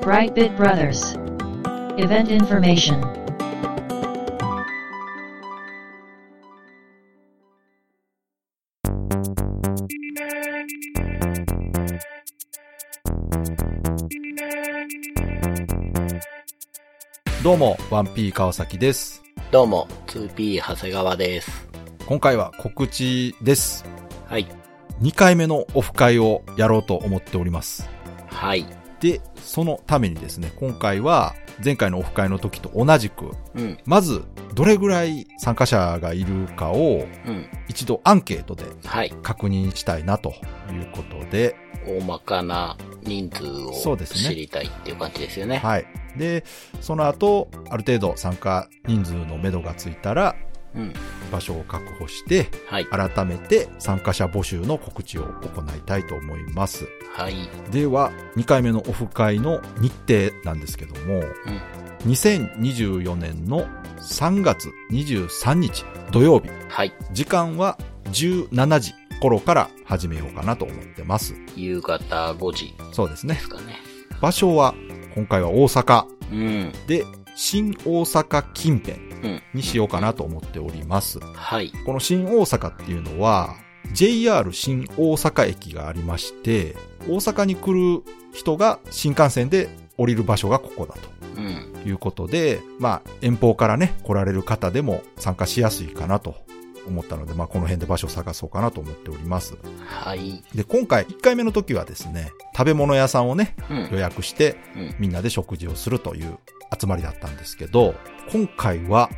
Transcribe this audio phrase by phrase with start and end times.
[0.00, 1.18] Brightbit Brothers.
[1.98, 3.00] Event information.
[17.42, 19.22] どうも、1P 川崎です。
[19.50, 21.68] どうも、2P 長谷川です。
[22.06, 23.84] 今回は告知です。
[24.26, 24.46] はい。
[25.02, 27.88] 2回目のオフ会をやろうと思っております。
[28.28, 28.77] はい。
[29.00, 31.34] で、そのためにですね、今回は
[31.64, 33.78] 前回のオフ会の時と同じく、うん。
[33.84, 37.46] まずどれぐらい参加者がいるかをうん。
[37.68, 39.12] 一度アンケートではい。
[39.22, 40.30] 確認したいなと
[40.72, 41.56] いうことで、
[41.86, 45.58] 大まかな人数を知りたいっていう感じですよね。
[45.58, 45.86] はい。
[46.16, 46.44] で、
[46.80, 50.47] その後、ある程度参加人数の目処がついたら、うん。
[51.32, 52.86] 場所を確保して、はい。
[52.86, 56.86] 改めて参加者募集の告知を行いたいと思います。
[57.14, 57.34] はい。
[57.70, 61.24] では、2回目のオフ会の日程なんですけども、うん。
[62.10, 63.66] 2024年の
[63.98, 66.92] 3月23日土曜日、はい。
[67.12, 67.78] 時間は
[68.12, 71.34] 17時頃から始めようかなと思ってます。
[71.56, 73.40] 夕方5時そうですね。
[74.20, 74.74] 場所は、
[75.14, 76.72] 今回は大阪うん。
[76.86, 77.04] で、
[77.40, 79.42] 新大阪近辺うん。
[79.54, 81.20] にしようかなと思っております。
[81.20, 81.72] はい。
[81.86, 83.54] この新大阪っていうのは、
[83.92, 86.74] JR 新大阪駅がありまして、
[87.08, 90.96] 大阪に来る人が新幹線で降りる場所がここだ
[91.36, 91.72] うん。
[91.80, 96.34] ということで、まあ、遠方からね、来られる方でも参加しやすいかなと
[96.88, 99.56] 思ったので、まあ、この辺で場所を探そうかなと思っております。
[99.86, 100.42] はい。
[100.54, 103.88] で、今回1回目の時はですね、食べ物屋さんをね、うん。
[103.92, 104.94] 予約して、うん。
[104.98, 106.38] みんなで食事をするという
[106.78, 107.94] 集まりだったんですけど、
[108.32, 109.10] 今回は、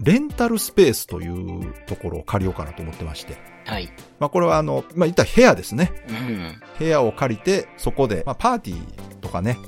[0.00, 3.36] レンタルスペースというところを借りようかなと思ってまして。
[3.66, 3.90] はい。
[4.18, 5.92] まあこれはあの、まあ言ったら部屋ですね。
[6.08, 6.60] うん。
[6.78, 9.58] 部屋を借りて、そこで、まあパーティーとかね、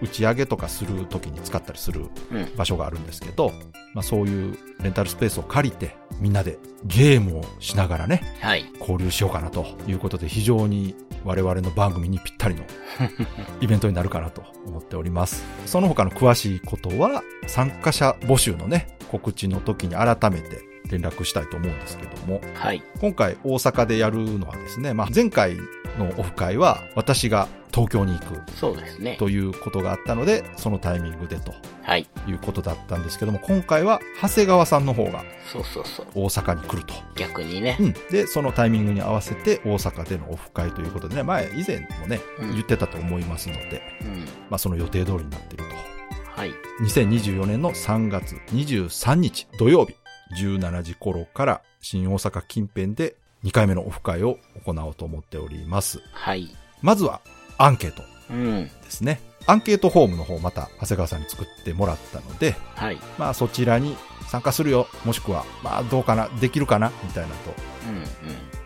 [0.00, 2.06] う打ち上げとかする時に使ったりする。
[2.56, 3.52] 場所があるんですけど、
[3.92, 8.64] まあそういうレンタルスペースを借りて、みんなでゲームをしながらね、はい。
[8.80, 12.62] 交流しようかなということで、非常に我々の番組にぴったりの
[13.60, 15.44] イベントになるかなと思っております。
[15.66, 22.82] その他の詳しいことは、参加者募集のね、告知の時に改めて連絡したいと思うんですけども、はい。
[23.00, 25.56] 今回大阪でやるのはですね、まあ前回
[25.98, 29.16] のオフ会は私が東京に行くそうですね。
[29.18, 31.52] ということがあったので、そのタイミングでと
[31.82, 32.06] はい。
[32.28, 36.06] いうことだったんですけども、今回は長谷川さんの方がそうそうそう。
[36.14, 36.94] 大阪に来ると。
[37.16, 37.82] 逆にねう。
[37.88, 37.92] ん。
[38.10, 44.18] で、そのタイミングに合わせて大阪でのオフ会ということでね、前以前もね、うん言ってたと思いますので、うん。
[44.50, 45.64] まあその予定通りになっている
[46.36, 46.50] はい。
[46.50, 46.56] と。
[46.84, 49.94] 2024年の3月23日土曜日、
[50.40, 56.00] 17時頃から新大阪近辺で2回目のオフ会を行おうと思っております。
[56.12, 56.48] はい。
[56.82, 57.20] まずは
[57.58, 58.64] アンケートうん。
[58.66, 59.20] ですね。
[59.46, 62.98] アンケートフォームの方また長谷川さんに作ってもらったので、はい。
[63.18, 63.96] まあそちらに
[64.28, 67.54] 参加するよ、もしくは、まあどうかな、できるかな、みたいなと、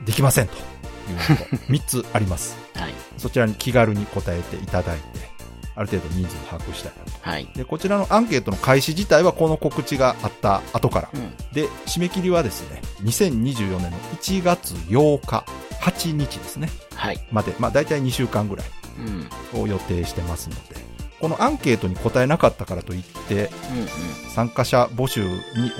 [0.00, 0.04] うん。
[0.04, 0.60] できませんという
[1.16, 2.56] のと、3つあります。
[2.76, 2.82] うん。
[2.82, 2.94] はい。
[3.16, 5.04] そちらに気軽に答えていただいて、
[5.74, 7.18] ある程度人数を把握したいなと。
[7.22, 7.48] はい。
[7.54, 11.10] で、こちらのアンケートの開始自体はこの告知があった後から。
[11.12, 11.36] うん。
[11.52, 15.44] で、締め切りはですね、2024年の1月8日、
[15.80, 17.18] 8日ですね、はい。
[17.32, 18.66] まで、まあ大体2週間ぐらい
[19.54, 19.62] うん。
[19.62, 20.76] を予定してますので、
[21.20, 23.34] このアンケートに答えなかったからといって、
[23.72, 23.78] うん。
[23.80, 23.86] うん。
[24.34, 25.30] 参加者募集に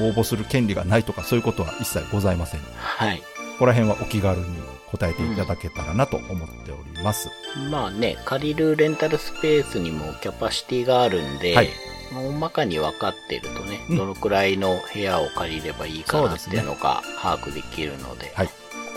[0.01, 2.61] 応募する権利がないとかそういうことは一切ございません。
[2.61, 3.23] こはい。
[3.59, 4.47] こら辺はお気軽に
[4.91, 7.29] 答えていただけたらなと思っております。
[7.71, 11.69] まあね、借りるレンタルスペースにもキャパシティがあるんで、はい
[12.13, 18.51] まあ大まかに分かってるとね、うんどのくらいの部屋を借りればいいかなっていうのが把握できるので、はいお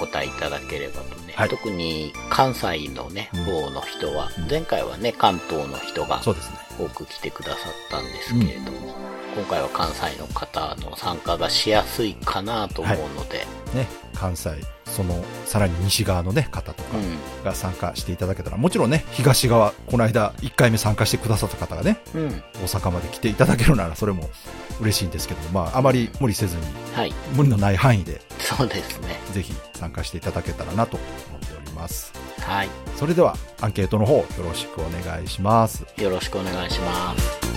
[0.08, 1.50] 答えいただければとね、はい。
[1.50, 3.46] 特に関西のね、うん。
[3.46, 4.50] 方の人は、うん。
[4.50, 6.22] 前回はね、関東の人が。
[6.80, 8.96] 多く来てくださったんですけれども、
[9.36, 13.46] 今回は関西の方の参加がしやすいかなと思うので、
[13.76, 14.52] ね、関西、
[14.86, 24.30] その、さらに西側のね、方とかうが参加していただけたら、もちろんね、東側、この間1回目参加してくださった方がね、ん、うん、大阪まで来ていただけるならそれも
[24.82, 26.64] 嬉しいんですけど、まあ、あまり無理せずに、
[26.96, 28.22] はい、無理のない範囲で、
[28.58, 29.20] そうですね。
[29.32, 31.06] ぜひ参加していただけたらなと思
[31.38, 32.14] っております。
[32.40, 35.86] はい、それでは、アンケートの方、よろしくお願いします。
[35.98, 37.51] よろしくお願いします。